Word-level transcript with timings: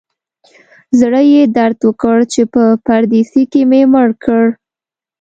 زړه 0.99 1.21
یې 1.33 1.41
درد 1.57 1.79
وکړ 1.87 2.17
چې 2.33 2.41
په 2.53 2.63
پردیسي 2.85 3.43
کې 3.51 3.61
مې 3.69 3.81
مړ 3.93 4.09
کړ. 4.23 4.43